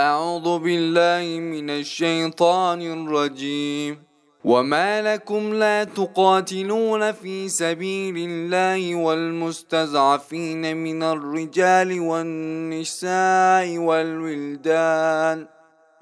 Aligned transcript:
أعوذ 0.00 0.58
بالله 0.58 1.40
من 1.40 1.70
الشيطان 1.70 2.80
الرجيم. 2.82 3.98
وما 4.44 5.02
لكم 5.02 5.54
لا 5.54 5.84
تقاتلون 5.84 7.12
في 7.12 7.48
سبيل 7.48 8.16
الله 8.30 8.94
والمستضعفين 8.94 10.76
من 10.76 11.02
الرجال 11.02 12.00
والنساء 12.00 13.78
والولدان 13.78 15.46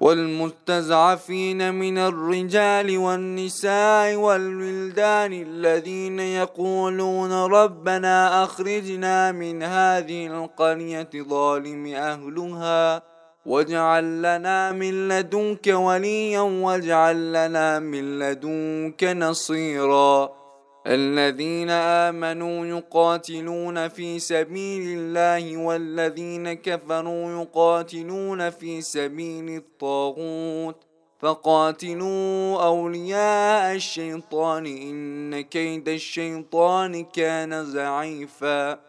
والمستضعفين 0.01 1.73
من 1.73 1.97
الرجال 1.97 2.97
والنساء 2.97 4.15
والولدان 4.15 5.33
الذين 5.33 6.19
يقولون 6.19 7.31
ربنا 7.31 8.43
أخرجنا 8.43 9.31
من 9.31 9.63
هذه 9.63 10.27
القرية 10.27 11.09
ظالم 11.15 11.85
أهلها 11.85 13.01
واجعل 13.49 14.21
لنا 14.21 14.71
من 14.71 15.07
لدنك 15.07 15.67
وليا 15.67 16.39
واجعل 16.39 17.33
لنا 17.33 17.79
من 17.79 18.19
لدنك 18.19 19.03
نصيرا. 19.03 20.29
الذين 20.87 21.69
آمنوا 21.69 22.65
يقاتلون 22.65 23.87
في 23.87 24.19
سبيل 24.19 24.99
الله 24.99 25.57
والذين 25.57 26.53
كفروا 26.53 27.41
يقاتلون 27.41 28.49
في 28.49 28.81
سبيل 28.81 29.57
الطاغوت. 29.57 30.75
فقاتلوا 31.19 32.63
أولياء 32.63 33.75
الشيطان 33.75 34.65
إن 34.65 35.41
كيد 35.41 35.89
الشيطان 35.89 37.03
كان 37.03 37.73
ضعيفا. 37.73 38.88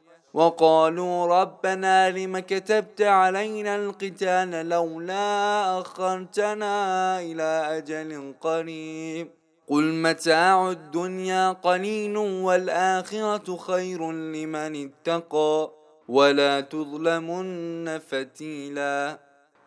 وقالوا 0.33 1.41
ربنا 1.41 2.09
لم 2.09 2.39
كتبت 2.39 3.01
علينا 3.01 3.75
القتال 3.75 4.69
لولا 4.69 5.79
أخرتنا 5.79 7.19
إلى 7.19 7.77
أجل 7.77 8.33
قريب. 8.41 9.27
قل 9.67 9.83
متاع 9.83 10.71
الدنيا 10.71 11.51
قليل 11.51 12.17
والآخرة 12.17 13.57
خير 13.57 14.11
لمن 14.11 14.89
اتقى 14.89 15.71
ولا 16.07 16.61
تظلمن 16.61 17.99
فتيلا. 17.99 19.19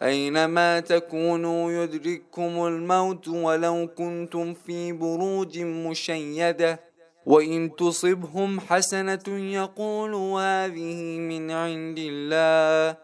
أينما 0.02 0.80
تكونوا 0.80 1.72
يدرككم 1.72 2.66
الموت 2.66 3.28
ولو 3.28 3.88
كنتم 3.98 4.54
في 4.54 4.92
بروج 4.92 5.58
مشيدة 5.58 6.80
وإن 7.26 7.76
تصبهم 7.76 8.60
حسنة 8.60 9.22
يقولوا 9.28 10.40
هذه 10.40 11.18
من 11.18 11.50
عند 11.50 11.98
الله 11.98 12.96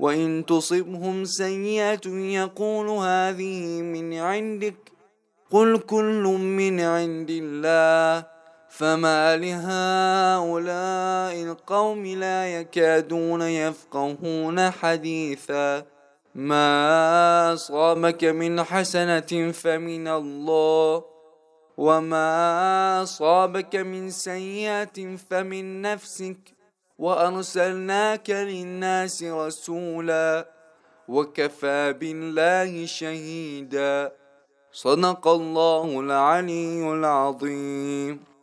وإن 0.00 0.46
تصبهم 0.46 1.24
سيئة 1.24 2.08
يقول 2.08 2.88
هذه 2.88 3.82
من 3.82 4.14
عندك 4.14 4.74
قل 5.50 5.78
كل 5.78 6.22
من 6.40 6.80
عند 6.80 7.30
الله 7.30 8.26
فما 8.68 9.36
لهؤلاء 9.36 11.42
القوم 11.42 12.06
لا 12.06 12.60
يكادون 12.60 13.42
يفقهون 13.42 14.70
حديثا 14.70 15.84
ما 16.34 17.52
أصابك 17.52 18.24
من 18.24 18.62
حسنة 18.62 19.52
فمن 19.52 20.08
الله 20.08 21.04
وما 21.76 23.02
أصابك 23.02 23.76
من 23.76 24.10
سيئة 24.10 25.16
فمن 25.30 25.82
نفسك 25.82 26.38
وأرسلناك 26.98 28.30
للناس 28.30 29.22
رسولا 29.22 30.48
وكفى 31.08 31.92
بالله 31.92 32.86
شهيدا 32.86 34.12
صدق 34.72 35.28
الله 35.28 36.00
العلي 36.00 36.92
العظيم 36.92 38.33